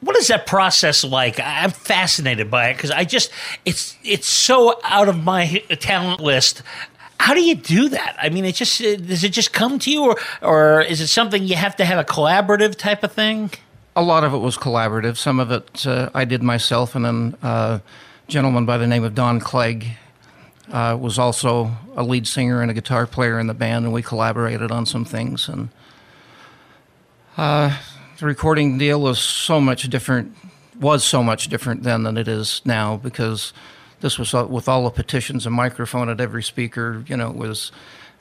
what 0.02 0.16
is 0.18 0.28
that 0.28 0.46
process 0.46 1.04
like? 1.04 1.40
I- 1.40 1.64
I'm 1.64 1.72
fascinated 1.72 2.52
by 2.52 2.70
it 2.70 2.76
because 2.76 2.92
I 2.92 3.06
just, 3.06 3.32
it's 3.66 3.98
it's 4.04 4.28
so 4.28 4.80
out 4.84 5.08
of 5.10 5.24
my 5.24 5.64
talent 5.80 6.20
list. 6.20 6.62
How 7.20 7.34
do 7.34 7.42
you 7.42 7.56
do 7.56 7.90
that? 7.90 8.16
I 8.22 8.30
mean, 8.30 8.46
it 8.46 8.56
just 8.56 8.80
uh, 8.82 8.96
does 8.98 9.24
it 9.24 9.32
just 9.34 9.52
come 9.54 9.80
to 9.80 9.92
you, 9.92 10.04
or 10.04 10.18
or 10.42 10.82
is 10.82 11.02
it 11.02 11.08
something 11.08 11.44
you 11.44 11.56
have 11.56 11.76
to 11.78 11.86
have 11.86 11.98
a 11.98 12.04
collaborative 12.04 12.76
type 12.76 13.04
of 13.04 13.12
thing? 13.12 13.50
A 13.96 14.04
lot 14.04 14.24
of 14.24 14.34
it 14.34 14.38
was 14.38 14.56
collaborative. 14.58 15.18
Some 15.18 15.40
of 15.40 15.50
it 15.52 15.88
uh, 15.88 16.10
I 16.14 16.26
did 16.26 16.44
myself, 16.44 16.94
and 16.94 17.04
then 17.04 17.36
uh, 17.42 17.80
a 17.80 17.82
gentleman 18.28 18.66
by 18.66 18.78
the 18.78 18.88
name 18.88 19.06
of 19.06 19.16
Don 19.16 19.40
Clegg 19.40 19.88
uh, 20.72 20.98
was 21.00 21.18
also 21.18 21.72
a 21.96 22.04
lead 22.04 22.28
singer 22.28 22.62
and 22.62 22.70
a 22.70 22.74
guitar 22.74 23.08
player 23.08 23.40
in 23.40 23.48
the 23.48 23.54
band, 23.54 23.86
and 23.86 23.94
we 23.94 24.02
collaborated 24.02 24.70
on 24.70 24.86
some 24.86 25.06
things. 25.06 25.48
And 25.48 25.70
uh, 27.38 27.78
the 28.20 28.26
recording 28.26 28.78
deal 28.78 29.00
was 29.00 29.20
so 29.20 29.62
much 29.62 29.84
different, 29.90 30.36
was 30.78 31.06
so 31.06 31.24
much 31.24 31.48
different 31.48 31.84
then 31.84 32.04
than 32.04 32.18
it 32.18 32.28
is 32.28 32.62
now 32.66 32.98
because 32.98 33.54
this 34.02 34.20
was 34.20 34.34
with 34.34 34.68
all 34.68 34.84
the 34.84 34.90
petitions, 34.90 35.46
a 35.46 35.50
microphone 35.50 36.10
at 36.10 36.20
every 36.20 36.44
speaker. 36.44 37.06
You 37.08 37.16
know, 37.16 37.30
it 37.30 37.38
was. 37.38 37.72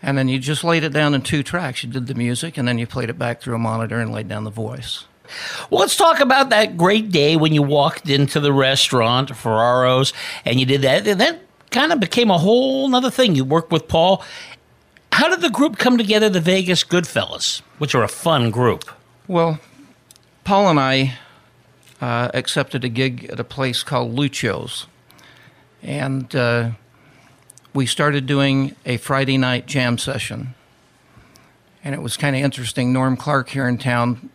And 0.03 0.17
then 0.17 0.29
you 0.29 0.39
just 0.39 0.63
laid 0.63 0.85
it 0.85 0.93
down 0.93 1.15
in 1.15 1.23
two 1.23 1.43
tracks. 1.43 1.83
You 1.83 1.91
did 1.91 2.07
the 2.07 2.15
music, 2.15 2.59
and 2.59 2.69
then 2.69 2.79
you 2.79 2.87
played 2.87 3.11
it 3.11 3.19
back 3.19 3.41
through 3.41 3.57
a 3.57 3.59
monitor 3.59 3.99
and 3.99 4.13
laid 4.13 4.29
down 4.29 4.45
the 4.45 4.51
voice. 4.51 5.05
Well, 5.71 5.81
let's 5.81 5.97
talk 5.97 6.21
about 6.21 6.51
that 6.51 6.77
great 6.77 7.11
day 7.11 7.37
when 7.37 7.53
you 7.53 7.63
walked 7.63 8.09
into 8.09 8.41
the 8.41 8.53
restaurant, 8.53 9.37
Ferraro's, 9.37 10.13
and 10.45 10.59
you 10.61 10.67
did 10.67 10.83
that. 10.83 11.07
And 11.07 11.21
that 11.21 11.41
kind 11.71 11.93
of 11.93 12.01
became 12.01 12.31
a 12.31 12.39
whole 12.39 12.95
other 12.95 13.11
thing. 13.11 13.35
You 13.35 13.45
worked 13.45 13.73
with 13.73 13.89
Paul. 13.89 14.25
How 15.13 15.29
did 15.29 15.41
the 15.41 15.51
group 15.51 15.79
come 15.79 15.97
together, 15.97 16.29
the 16.29 16.41
Vegas 16.41 16.85
Goodfellas, 16.85 17.63
which 17.79 17.95
are 17.95 18.03
a 18.03 18.09
fun 18.09 18.51
group? 18.51 18.85
Well, 19.29 19.59
Paul 20.45 20.69
and 20.69 20.79
I 20.79 21.19
uh, 22.01 22.31
accepted 22.35 22.85
a 22.85 22.89
gig 22.89 23.25
at 23.31 23.41
a 23.41 23.45
place 23.45 23.83
called 23.83 24.15
Lucio's, 24.15 24.87
and 25.83 26.35
uh, 26.37 26.71
we 27.73 27.87
started 27.87 28.27
doing 28.27 28.77
a 28.85 28.97
Friday 28.97 29.39
night 29.39 29.67
jam 29.67 29.99
session. 29.99 30.55
And 31.83 31.95
it 31.95 32.03
was 32.03 32.17
kind 32.17 32.35
of 32.35 32.43
interesting. 32.43 32.93
Norm 32.93 33.17
Clark 33.17 33.51
here 33.51 33.69
in 33.69 33.79
town, 33.79 34.31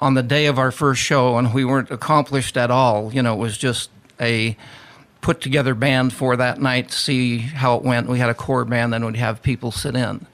on 0.00 0.14
the 0.14 0.22
day 0.22 0.46
of 0.46 0.58
our 0.58 0.70
first 0.70 1.00
show, 1.00 1.38
and 1.38 1.52
we 1.54 1.64
weren't 1.64 1.90
accomplished 1.90 2.56
at 2.56 2.70
all. 2.70 3.12
You 3.12 3.22
know, 3.22 3.34
it 3.34 3.38
was 3.38 3.56
just 3.56 3.90
a 4.20 4.56
put 5.20 5.40
together 5.40 5.74
band 5.74 6.12
for 6.12 6.36
that 6.36 6.60
night 6.60 6.90
to 6.90 6.96
see 6.96 7.38
how 7.38 7.76
it 7.76 7.82
went. 7.82 8.08
We 8.08 8.18
had 8.18 8.30
a 8.30 8.34
core 8.34 8.64
band, 8.64 8.92
then 8.92 9.04
we'd 9.04 9.16
have 9.16 9.42
people 9.42 9.72
sit 9.72 9.96
in. 9.96 10.26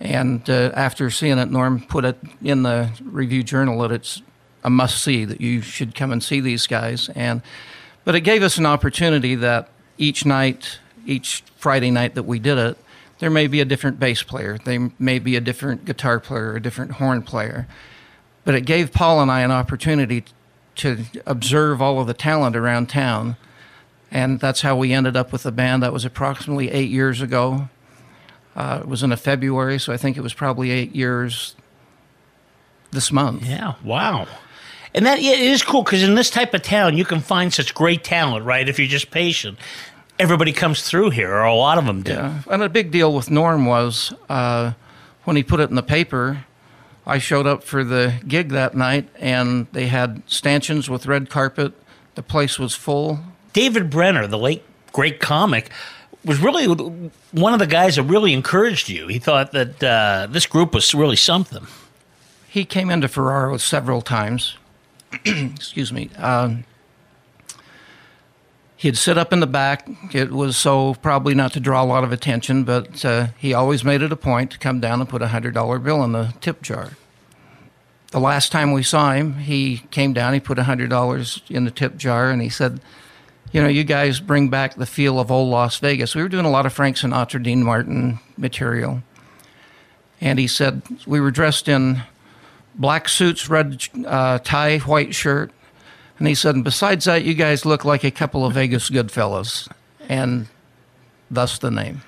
And 0.00 0.48
uh, 0.50 0.72
after 0.74 1.10
seeing 1.10 1.38
it, 1.38 1.50
Norm 1.50 1.80
put 1.80 2.04
it 2.04 2.18
in 2.42 2.62
the 2.62 2.90
review 3.04 3.42
journal 3.42 3.80
that 3.80 3.92
it's 3.92 4.22
a 4.64 4.70
must 4.70 5.02
see 5.02 5.24
that 5.24 5.40
you 5.40 5.60
should 5.60 5.94
come 5.94 6.10
and 6.10 6.22
see 6.22 6.40
these 6.40 6.66
guys. 6.66 7.08
And 7.10 7.42
but 8.04 8.14
it 8.14 8.20
gave 8.20 8.42
us 8.42 8.58
an 8.58 8.66
opportunity 8.66 9.34
that 9.36 9.68
each 9.96 10.26
night, 10.26 10.78
each 11.06 11.42
Friday 11.56 11.90
night 11.90 12.14
that 12.16 12.24
we 12.24 12.38
did 12.38 12.58
it, 12.58 12.76
there 13.18 13.30
may 13.30 13.46
be 13.46 13.60
a 13.60 13.64
different 13.64 13.98
bass 13.98 14.22
player, 14.22 14.58
there 14.64 14.90
may 14.98 15.18
be 15.18 15.36
a 15.36 15.40
different 15.40 15.84
guitar 15.84 16.20
player, 16.20 16.56
a 16.56 16.60
different 16.60 16.92
horn 16.92 17.22
player. 17.22 17.66
But 18.44 18.54
it 18.54 18.62
gave 18.62 18.92
Paul 18.92 19.20
and 19.20 19.30
I 19.30 19.40
an 19.40 19.50
opportunity 19.50 20.24
to 20.76 21.04
observe 21.26 21.80
all 21.80 22.00
of 22.00 22.06
the 22.06 22.14
talent 22.14 22.56
around 22.56 22.88
town. 22.88 23.36
And 24.10 24.38
that's 24.38 24.60
how 24.60 24.76
we 24.76 24.92
ended 24.92 25.16
up 25.16 25.32
with 25.32 25.42
the 25.44 25.52
band. 25.52 25.82
That 25.82 25.92
was 25.92 26.04
approximately 26.04 26.70
eight 26.70 26.90
years 26.90 27.20
ago. 27.20 27.68
Uh, 28.54 28.80
it 28.82 28.88
was 28.88 29.02
in 29.02 29.10
a 29.10 29.16
February, 29.16 29.78
so 29.80 29.92
I 29.92 29.96
think 29.96 30.16
it 30.16 30.20
was 30.20 30.32
probably 30.32 30.70
eight 30.70 30.94
years 30.94 31.56
this 32.92 33.10
month. 33.10 33.44
Yeah, 33.44 33.74
wow. 33.82 34.28
And 34.94 35.04
that 35.06 35.20
yeah, 35.20 35.32
it 35.32 35.40
is 35.40 35.62
cool 35.62 35.82
because 35.82 36.04
in 36.04 36.14
this 36.14 36.30
type 36.30 36.54
of 36.54 36.62
town, 36.62 36.96
you 36.96 37.04
can 37.04 37.20
find 37.20 37.52
such 37.52 37.74
great 37.74 38.04
talent, 38.04 38.44
right? 38.44 38.68
If 38.68 38.78
you're 38.78 38.86
just 38.86 39.10
patient, 39.10 39.58
everybody 40.20 40.52
comes 40.52 40.88
through 40.88 41.10
here, 41.10 41.32
or 41.32 41.42
a 41.42 41.54
lot 41.54 41.78
of 41.78 41.86
them 41.86 42.02
do. 42.02 42.12
Yeah. 42.12 42.42
And 42.48 42.62
a 42.62 42.68
big 42.68 42.92
deal 42.92 43.12
with 43.12 43.28
Norm 43.30 43.66
was 43.66 44.14
uh, 44.28 44.74
when 45.24 45.34
he 45.34 45.42
put 45.42 45.58
it 45.58 45.68
in 45.68 45.74
the 45.74 45.82
paper. 45.82 46.44
I 47.06 47.18
showed 47.18 47.46
up 47.46 47.64
for 47.64 47.84
the 47.84 48.14
gig 48.26 48.50
that 48.50 48.74
night, 48.74 49.08
and 49.18 49.66
they 49.72 49.88
had 49.88 50.22
stanchions 50.26 50.88
with 50.88 51.06
red 51.06 51.28
carpet. 51.28 51.72
The 52.14 52.22
place 52.22 52.58
was 52.58 52.74
full. 52.74 53.20
David 53.52 53.90
Brenner, 53.90 54.26
the 54.26 54.38
late 54.38 54.62
great 54.92 55.20
comic, 55.20 55.70
was 56.24 56.38
really 56.38 56.66
one 57.32 57.52
of 57.52 57.58
the 57.58 57.66
guys 57.66 57.96
that 57.96 58.04
really 58.04 58.32
encouraged 58.32 58.88
you. 58.88 59.08
He 59.08 59.18
thought 59.18 59.52
that 59.52 59.82
uh, 59.82 60.26
this 60.30 60.46
group 60.46 60.72
was 60.72 60.94
really 60.94 61.16
something. 61.16 61.66
He 62.48 62.64
came 62.64 62.90
into 62.90 63.08
Ferraro 63.08 63.56
several 63.58 64.00
times. 64.00 64.56
Excuse 65.24 65.92
me. 65.92 66.10
Um, 66.16 66.64
he'd 68.84 68.98
sit 68.98 69.16
up 69.16 69.32
in 69.32 69.40
the 69.40 69.46
back. 69.46 69.88
It 70.12 70.30
was 70.30 70.58
so 70.58 70.92
probably 70.96 71.34
not 71.34 71.54
to 71.54 71.60
draw 71.60 71.82
a 71.82 71.86
lot 71.86 72.04
of 72.04 72.12
attention, 72.12 72.64
but 72.64 73.02
uh, 73.02 73.28
he 73.38 73.54
always 73.54 73.82
made 73.82 74.02
it 74.02 74.12
a 74.12 74.16
point 74.16 74.50
to 74.50 74.58
come 74.58 74.78
down 74.78 75.00
and 75.00 75.08
put 75.08 75.22
a 75.22 75.28
hundred 75.28 75.54
dollar 75.54 75.78
bill 75.78 76.04
in 76.04 76.12
the 76.12 76.34
tip 76.42 76.60
jar. 76.60 76.90
the 78.10 78.20
last 78.20 78.52
time 78.52 78.72
we 78.72 78.82
saw 78.82 79.14
him, 79.14 79.38
he 79.38 79.78
came 79.90 80.12
down, 80.12 80.34
he 80.34 80.38
put 80.38 80.58
a 80.58 80.64
$100 80.64 81.50
in 81.50 81.64
the 81.64 81.70
tip 81.70 81.96
jar, 81.96 82.30
and 82.30 82.42
he 82.42 82.50
said, 82.50 82.78
You 83.52 83.62
know, 83.62 83.68
you 83.68 83.84
guys 83.84 84.20
bring 84.20 84.50
back 84.50 84.74
the 84.74 84.84
feel 84.84 85.18
of 85.18 85.30
old 85.30 85.48
Las 85.48 85.78
Vegas. 85.78 86.14
We 86.14 86.22
were 86.22 86.28
doing 86.28 86.44
a 86.44 86.50
lot 86.50 86.66
of 86.66 86.74
Frank 86.74 86.98
Sinatra, 86.98 87.42
Dean 87.42 87.62
Martin 87.62 88.20
material. 88.36 89.02
And 90.20 90.38
he 90.38 90.46
said, 90.46 90.82
We 91.06 91.20
were 91.20 91.30
dressed 91.30 91.68
in 91.68 92.02
black 92.74 93.08
suits, 93.08 93.48
red 93.48 93.82
uh, 94.06 94.40
tie, 94.40 94.76
white 94.80 95.14
shirt. 95.14 95.52
And 96.18 96.28
he 96.28 96.34
said, 96.34 96.54
and 96.54 96.64
besides 96.64 97.06
that, 97.06 97.24
you 97.24 97.34
guys 97.34 97.64
look 97.64 97.84
like 97.84 98.04
a 98.04 98.10
couple 98.10 98.46
of 98.46 98.54
Vegas 98.54 98.88
Goodfellas. 98.90 99.68
And 100.08 100.48
thus 101.30 101.58
the 101.58 101.70
name. 101.70 102.02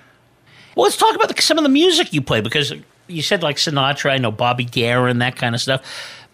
Well, 0.75 0.85
let's 0.85 0.97
talk 0.97 1.15
about 1.15 1.35
the, 1.35 1.43
some 1.43 1.59
of 1.59 1.65
the 1.65 1.71
music 1.71 2.13
you 2.13 2.21
play 2.21 2.41
because 2.41 2.73
you 3.07 3.23
said 3.23 3.43
like 3.43 3.57
Sinatra, 3.57 4.11
I 4.11 4.19
know 4.19 4.31
Bobby 4.31 4.65
Darin, 4.65 5.19
that 5.19 5.37
kind 5.37 5.55
of 5.55 5.61
stuff. 5.61 5.83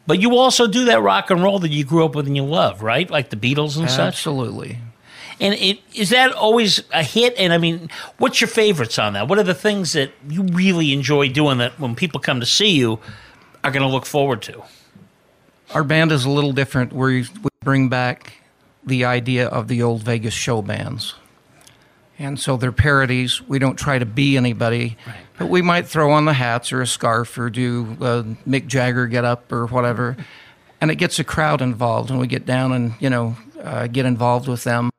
But 0.07 0.21
you 0.21 0.37
also 0.37 0.67
do 0.67 0.87
that 0.87 1.01
rock 1.01 1.31
and 1.31 1.43
roll 1.43 1.61
that 1.61 1.71
you 1.71 1.85
grew 1.85 2.05
up 2.05 2.17
with 2.17 2.27
and 2.27 2.37
you 2.37 2.45
love, 2.45 2.83
right? 2.83 3.09
Like 3.09 3.31
the 3.31 3.37
Beatles 3.37 3.79
and 3.79 3.89
such. 3.89 4.01
Absolutely. 4.01 4.79
And 5.41 5.55
it, 5.55 5.79
is 5.95 6.11
that 6.11 6.33
always 6.33 6.83
a 6.93 7.03
hit? 7.03 7.35
And 7.39 7.53
I 7.53 7.59
mean, 7.59 7.89
what's 8.19 8.41
your 8.41 8.49
favorites 8.49 8.99
on 8.99 9.13
that? 9.13 9.29
What 9.29 9.39
are 9.39 9.45
the 9.45 9.55
things 9.55 9.93
that 9.93 10.11
you 10.29 10.43
really 10.43 10.93
enjoy 10.93 11.29
doing 11.29 11.59
that 11.59 11.79
when 11.79 11.95
people 11.95 12.21
come 12.21 12.41
to 12.41 12.47
see 12.47 12.71
you 12.71 12.99
are 13.63 13.71
going 13.71 13.83
to 13.83 13.89
look 13.89 14.07
forward 14.07 14.43
to? 14.43 14.63
Our 15.73 15.85
band 15.85 16.13
is 16.13 16.25
a 16.25 16.31
little 16.31 16.53
different. 16.53 16.93
We, 16.93 17.27
we 17.43 17.51
bring 17.65 17.89
back 17.89 18.35
the 18.85 19.05
idea 19.05 19.47
of 19.47 19.69
the 19.69 19.83
old 19.83 20.03
Vegas 20.03 20.35
show 20.35 20.63
bands. 20.63 21.15
And 22.19 22.39
so 22.39 22.57
they're 22.57 22.73
parodies. 22.73 23.43
We 23.49 23.59
don't 23.59 23.77
try 23.77 23.99
to 23.99 24.07
be 24.07 24.37
anybody, 24.37 24.97
Right. 25.07 25.17
but 25.39 25.49
we 25.49 25.63
might 25.63 25.87
throw 25.89 26.13
on 26.13 26.25
the 26.25 26.35
hats 26.35 26.73
or 26.73 26.81
a 26.83 26.87
scarf 26.87 27.37
or 27.39 27.51
do 27.51 27.97
a 28.01 28.23
Mick 28.49 28.67
Jagger 28.67 29.07
get 29.07 29.25
up 29.25 29.51
or 29.51 29.67
whatever. 29.67 30.17
And 30.81 30.91
it 30.91 30.97
gets 30.97 31.19
a 31.19 31.25
crowd 31.25 31.63
involved, 31.63 32.11
and 32.11 32.19
we 32.21 32.27
get 32.27 32.45
down 32.45 32.73
and, 32.73 32.95
you 33.01 33.09
know, 33.09 33.37
uh, 33.63 33.87
get 33.87 34.05
involved 34.05 34.49
with 34.49 34.65
them. 34.65 34.91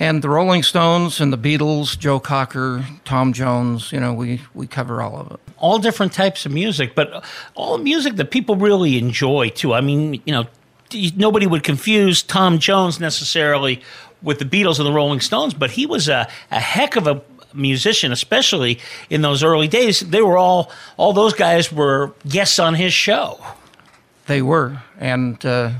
And 0.00 0.20
the 0.22 0.28
Rolling 0.28 0.64
Stones 0.64 1.20
and 1.20 1.32
the 1.32 1.38
Beatles, 1.38 1.96
Joe 1.96 2.18
Cocker, 2.18 2.84
Tom 3.04 3.32
Jones, 3.32 3.92
you 3.92 4.00
know, 4.00 4.12
we, 4.12 4.40
we 4.52 4.66
cover 4.66 5.00
all 5.00 5.16
of 5.16 5.30
it. 5.30 5.40
all 5.58 5.78
different 5.78 6.12
types 6.12 6.44
of 6.44 6.52
music, 6.52 6.96
but 6.96 7.24
all 7.54 7.78
music 7.78 8.16
that 8.16 8.32
people 8.32 8.56
really 8.56 8.98
enjoy 8.98 9.48
too. 9.50 9.72
I 9.72 9.80
mean, 9.80 10.20
you 10.26 10.32
know, 10.32 10.46
nobody 11.16 11.46
would 11.46 11.62
confuse 11.62 12.22
Tom 12.22 12.58
Jones 12.58 13.00
necessarily 13.00 13.82
with 14.22 14.38
the 14.38 14.44
Beatles 14.44 14.78
and 14.78 14.86
the 14.86 14.92
Rolling 14.92 15.20
Stones, 15.20 15.54
but 15.54 15.72
he 15.72 15.86
was 15.86 16.08
a, 16.08 16.28
a 16.50 16.60
heck 16.60 16.96
of 16.96 17.06
a 17.06 17.22
musician, 17.52 18.12
especially 18.12 18.78
in 19.10 19.22
those 19.22 19.42
early 19.42 19.68
days. 19.68 20.00
They 20.00 20.22
were 20.22 20.36
all 20.36 20.70
all 20.96 21.12
those 21.12 21.34
guys 21.34 21.72
were 21.72 22.12
guests 22.26 22.58
on 22.58 22.74
his 22.74 22.92
show. 22.92 23.38
They 24.26 24.42
were, 24.42 24.82
and 24.98 25.44
uh, 25.44 25.70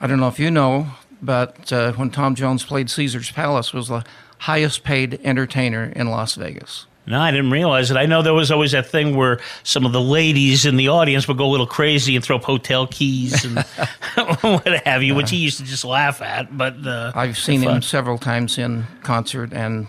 I 0.00 0.06
don't 0.06 0.20
know 0.20 0.28
if 0.28 0.38
you 0.38 0.50
know, 0.50 0.88
but 1.20 1.72
uh, 1.72 1.92
when 1.92 2.10
Tom 2.10 2.34
Jones 2.34 2.64
played 2.64 2.88
Caesars 2.90 3.30
Palace, 3.30 3.72
was 3.72 3.88
the 3.88 4.04
highest 4.38 4.84
paid 4.84 5.20
entertainer 5.24 5.92
in 5.96 6.08
Las 6.08 6.34
Vegas. 6.36 6.86
No, 7.04 7.20
I 7.20 7.32
didn't 7.32 7.50
realize 7.50 7.90
it. 7.90 7.96
I 7.96 8.06
know 8.06 8.22
there 8.22 8.32
was 8.32 8.52
always 8.52 8.72
that 8.72 8.86
thing 8.86 9.16
where 9.16 9.40
some 9.64 9.84
of 9.84 9.92
the 9.92 10.00
ladies 10.00 10.64
in 10.64 10.76
the 10.76 10.88
audience 10.88 11.26
would 11.26 11.36
go 11.36 11.46
a 11.46 11.50
little 11.50 11.66
crazy 11.66 12.14
and 12.14 12.24
throw 12.24 12.36
up 12.36 12.44
hotel 12.44 12.86
keys 12.86 13.44
and 13.44 13.58
what 14.42 14.86
have 14.86 15.02
you, 15.02 15.14
which 15.16 15.30
he 15.30 15.36
used 15.36 15.58
to 15.58 15.64
just 15.64 15.84
laugh 15.84 16.22
at. 16.22 16.56
But 16.56 16.86
uh, 16.86 17.10
I've 17.14 17.36
seen 17.36 17.60
him 17.60 17.82
several 17.82 18.18
times 18.18 18.56
in 18.56 18.84
concert, 19.02 19.52
and 19.52 19.88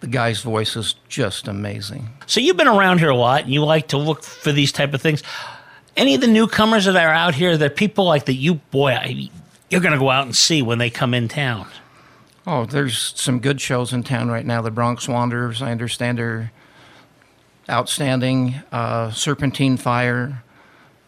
the 0.00 0.06
guy's 0.06 0.40
voice 0.40 0.76
is 0.76 0.94
just 1.08 1.48
amazing. 1.48 2.10
So 2.26 2.38
you've 2.38 2.56
been 2.56 2.68
around 2.68 2.98
here 2.98 3.10
a 3.10 3.16
lot, 3.16 3.42
and 3.42 3.52
you 3.52 3.64
like 3.64 3.88
to 3.88 3.98
look 3.98 4.22
for 4.22 4.52
these 4.52 4.70
type 4.70 4.94
of 4.94 5.02
things. 5.02 5.24
Any 5.96 6.14
of 6.14 6.20
the 6.20 6.28
newcomers 6.28 6.84
that 6.84 6.94
are 6.94 7.12
out 7.12 7.34
here 7.34 7.56
that 7.56 7.74
people 7.74 8.04
like 8.04 8.26
that 8.26 8.34
you 8.34 8.56
boy, 8.70 8.92
I, 8.92 9.30
you're 9.68 9.80
going 9.80 9.94
to 9.94 9.98
go 9.98 10.10
out 10.10 10.26
and 10.26 10.36
see 10.36 10.62
when 10.62 10.78
they 10.78 10.90
come 10.90 11.12
in 11.12 11.26
town. 11.26 11.66
Oh, 12.46 12.64
there's 12.64 13.12
some 13.16 13.40
good 13.40 13.60
shows 13.60 13.92
in 13.92 14.04
town 14.04 14.28
right 14.28 14.46
now. 14.46 14.62
The 14.62 14.70
Bronx 14.70 15.08
Wanderers, 15.08 15.60
I 15.60 15.72
understand, 15.72 16.20
are 16.20 16.52
outstanding. 17.68 18.56
Uh, 18.70 19.10
Serpentine 19.10 19.76
Fire. 19.76 20.44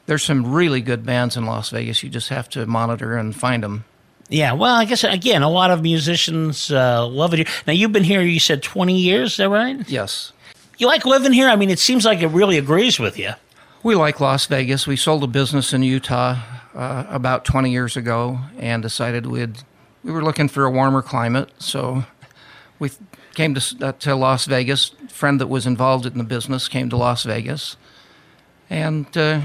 There's 0.07 0.25
some 0.25 0.53
really 0.53 0.81
good 0.81 1.07
bands 1.07 1.37
in 1.37 1.47
Las 1.47 1.71
Vegas. 1.71 2.03
You 2.03 2.09
just 2.09 2.31
have 2.31 2.49
to 2.51 2.67
monitor 2.67 3.17
and 3.17 3.37
find 3.37 3.63
them. 3.63 3.85
Yeah, 4.31 4.53
well, 4.53 4.75
I 4.75 4.85
guess 4.85 5.05
again, 5.05 5.43
a 5.43 5.49
lot 5.49 5.71
of 5.71 5.83
musicians 5.83 6.71
uh, 6.71 7.07
love 7.07 7.33
it 7.33 7.39
here. 7.39 7.47
Now 7.67 7.73
you've 7.73 7.93
been 7.93 8.05
here, 8.05 8.21
you 8.21 8.41
said 8.41 8.63
20 8.63 8.97
years, 8.97 9.33
is 9.33 9.37
that 9.39 9.49
right? 9.49 9.89
Yes. 9.89 10.33
You 10.77 10.87
like 10.87 11.07
living 11.07 11.33
here? 11.33 11.49
I 11.49 11.57
mean, 11.57 11.71
it 11.71 11.79
seems 11.79 12.05
like 12.05 12.21
it 12.21 12.29
really 12.29 12.59
agrees 12.59 12.99
with 12.99 13.19
you. 13.19 13.33
We 13.83 13.95
like 13.95 14.21
Las 14.21 14.47
Vegas. 14.47 14.87
We 14.87 14.97
sold 14.97 15.25
a 15.25 15.27
business 15.29 15.73
in 15.73 15.83
Utah 15.83 16.41
uh, 16.75 17.07
about 17.09 17.45
20 17.45 17.71
years 17.71 17.97
ago 17.97 18.39
and 18.59 18.83
decided 18.83 19.27
we'd 19.27 19.59
we 20.05 20.13
were 20.13 20.23
looking 20.23 20.49
for 20.49 20.65
a 20.65 20.71
warmer 20.71 21.03
climate, 21.03 21.51
so 21.59 22.05
we 22.79 22.91
came 23.35 23.55
to, 23.55 23.77
uh, 23.87 23.93
to 23.93 24.15
Las 24.15 24.47
Vegas. 24.47 24.93
A 25.05 25.09
friend 25.09 25.41
that 25.41 25.49
was 25.49 25.67
involved 25.67 26.07
in 26.07 26.19
the 26.19 26.25
business 26.25 26.69
came 26.69 26.89
to 26.91 26.97
Las 26.97 27.25
Vegas, 27.25 27.77
and 28.71 29.07
uh, 29.17 29.43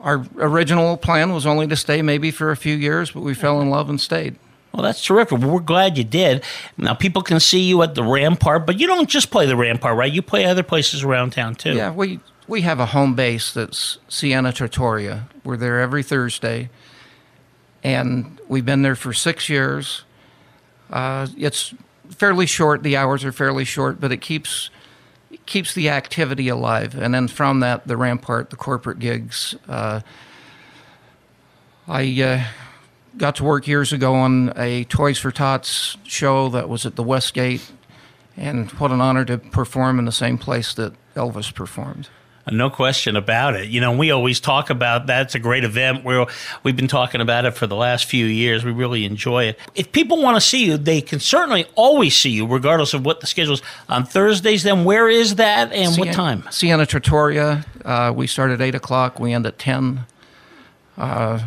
our 0.00 0.24
original 0.38 0.96
plan 0.96 1.32
was 1.32 1.46
only 1.46 1.66
to 1.66 1.76
stay 1.76 2.02
maybe 2.02 2.30
for 2.30 2.50
a 2.50 2.56
few 2.56 2.76
years, 2.76 3.10
but 3.10 3.20
we 3.20 3.34
fell 3.34 3.60
in 3.60 3.70
love 3.70 3.88
and 3.88 4.00
stayed. 4.00 4.36
Well, 4.72 4.82
that's 4.82 5.04
terrific. 5.04 5.38
We're 5.40 5.60
glad 5.60 5.98
you 5.98 6.04
did. 6.04 6.44
Now 6.78 6.94
people 6.94 7.22
can 7.22 7.40
see 7.40 7.60
you 7.60 7.82
at 7.82 7.96
the 7.96 8.04
Rampart, 8.04 8.66
but 8.66 8.78
you 8.78 8.86
don't 8.86 9.08
just 9.08 9.30
play 9.30 9.46
the 9.46 9.56
Rampart, 9.56 9.96
right? 9.96 10.12
You 10.12 10.22
play 10.22 10.44
other 10.44 10.62
places 10.62 11.02
around 11.02 11.32
town 11.32 11.56
too. 11.56 11.72
Yeah, 11.74 11.92
we 11.92 12.20
we 12.46 12.62
have 12.62 12.78
a 12.78 12.86
home 12.86 13.14
base 13.14 13.52
that's 13.52 13.98
Siena 14.08 14.52
Trattoria. 14.52 15.28
We're 15.44 15.56
there 15.56 15.80
every 15.80 16.02
Thursday, 16.04 16.70
and 17.82 18.38
we've 18.48 18.64
been 18.64 18.82
there 18.82 18.96
for 18.96 19.12
six 19.12 19.48
years. 19.48 20.02
Uh, 20.90 21.26
it's 21.36 21.74
fairly 22.10 22.46
short. 22.46 22.82
The 22.82 22.96
hours 22.96 23.24
are 23.24 23.32
fairly 23.32 23.64
short, 23.64 24.00
but 24.00 24.12
it 24.12 24.18
keeps 24.18 24.70
it 25.30 25.46
keeps 25.46 25.74
the 25.74 25.88
activity 25.88 26.48
alive. 26.48 26.94
And 26.96 27.14
then 27.14 27.28
from 27.28 27.60
that, 27.60 27.86
the 27.86 27.96
Rampart, 27.96 28.50
the 28.50 28.56
corporate 28.56 28.98
gigs. 28.98 29.54
Uh, 29.68 30.00
I 31.86 32.22
uh, 32.22 32.44
got 33.16 33.36
to 33.36 33.44
work 33.44 33.66
years 33.66 33.92
ago 33.92 34.14
on 34.14 34.52
a 34.56 34.84
Toys 34.84 35.18
for 35.18 35.30
Tots 35.30 35.96
show 36.04 36.48
that 36.50 36.68
was 36.68 36.84
at 36.84 36.96
the 36.96 37.02
Westgate, 37.02 37.70
and 38.36 38.70
what 38.72 38.90
an 38.90 39.00
honor 39.00 39.24
to 39.24 39.38
perform 39.38 39.98
in 39.98 40.04
the 40.04 40.12
same 40.12 40.38
place 40.38 40.74
that 40.74 40.92
Elvis 41.14 41.54
performed. 41.54 42.08
No 42.52 42.70
question 42.70 43.16
about 43.16 43.54
it. 43.56 43.68
You 43.68 43.80
know, 43.80 43.96
we 43.96 44.10
always 44.10 44.40
talk 44.40 44.70
about 44.70 45.06
that. 45.06 45.22
It's 45.26 45.34
a 45.34 45.38
great 45.38 45.64
event. 45.64 46.04
We're, 46.04 46.26
we've 46.62 46.76
been 46.76 46.88
talking 46.88 47.20
about 47.20 47.44
it 47.44 47.52
for 47.52 47.66
the 47.66 47.76
last 47.76 48.06
few 48.06 48.26
years. 48.26 48.64
We 48.64 48.72
really 48.72 49.04
enjoy 49.04 49.44
it. 49.44 49.58
If 49.74 49.92
people 49.92 50.22
want 50.22 50.36
to 50.36 50.40
see 50.40 50.64
you, 50.64 50.76
they 50.76 51.00
can 51.00 51.20
certainly 51.20 51.66
always 51.74 52.16
see 52.16 52.30
you, 52.30 52.46
regardless 52.46 52.94
of 52.94 53.04
what 53.04 53.20
the 53.20 53.26
schedule 53.26 53.54
is. 53.54 53.62
On 53.88 54.04
Thursdays, 54.04 54.62
then 54.62 54.84
where 54.84 55.08
is 55.08 55.36
that 55.36 55.72
and 55.72 55.96
what 55.96 56.12
time? 56.12 56.44
Siena 56.50 56.86
Trattoria. 56.86 57.64
Uh, 57.84 58.12
we 58.14 58.26
start 58.26 58.50
at 58.50 58.60
8 58.60 58.74
o'clock. 58.74 59.18
We 59.20 59.32
end 59.32 59.46
at 59.46 59.58
10. 59.58 60.04
Uh, 60.98 61.40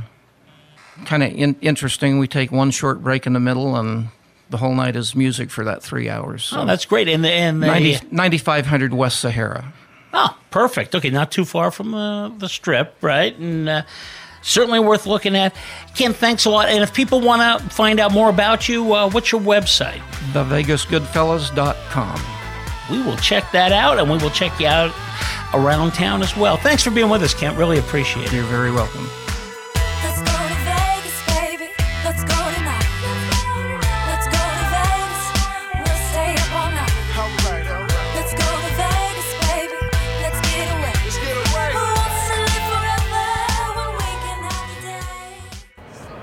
kind 1.05 1.24
of 1.24 1.31
in- 1.31 1.55
interesting. 1.62 2.19
We 2.19 2.27
take 2.27 2.51
one 2.51 2.72
short 2.72 3.01
break 3.03 3.25
in 3.27 3.33
the 3.33 3.39
middle, 3.39 3.75
and 3.75 4.07
the 4.50 4.57
whole 4.57 4.74
night 4.75 4.95
is 4.95 5.15
music 5.15 5.50
for 5.50 5.63
that 5.65 5.81
three 5.83 6.10
hours. 6.10 6.43
So 6.45 6.62
Oh, 6.62 6.65
that's 6.65 6.86
great. 6.86 7.07
And 7.07 7.24
the, 7.24 7.31
and 7.31 7.62
the, 7.62 7.67
90, 7.67 8.00
9500 8.12 8.93
West 8.93 9.19
Sahara. 9.19 9.74
Oh, 10.13 10.38
perfect. 10.51 10.93
Okay, 10.96 11.10
not 11.10 11.32
too 11.32 11.43
far 11.46 11.72
from 11.72 11.93
uh, 11.96 12.29
the 12.29 12.48
strip, 12.48 12.96
right? 13.01 13.38
And 13.38 13.67
uh, 13.67 13.82
certainly 14.43 14.79
worth 14.79 15.05
looking 15.08 15.36
at. 15.36 15.55
Ken, 15.96 16.13
thanks 16.13 16.46
a 16.46 16.50
lot. 16.50 16.70
And 16.70 16.84
if 16.84 16.93
people 16.93 17.20
want 17.20 17.62
to 17.62 17.70
find 17.70 18.00
out 18.00 18.12
more 18.12 18.29
about 18.29 18.70
you, 18.70 18.93
uh, 18.93 19.10
what's 19.10 19.32
your 19.32 19.41
website? 19.41 20.00
TheVegasGoodfellas.com. 20.34 22.22
We 22.91 23.01
will 23.01 23.17
check 23.17 23.50
that 23.53 23.72
out, 23.72 23.98
and 23.98 24.12
we 24.12 24.17
will 24.17 24.29
check 24.29 24.60
you 24.60 24.67
out 24.67 24.93
around 25.53 25.93
town 25.93 26.22
as 26.22 26.36
well. 26.36 26.58
Thanks 26.58 26.84
for 26.84 26.91
being 26.91 27.10
with 27.10 27.24
us, 27.24 27.34
Kent. 27.34 27.58
Really 27.58 27.79
appreciate 27.79 28.27
it. 28.27 28.34
You're 28.34 28.43
very 28.43 28.72
welcome. 28.72 29.10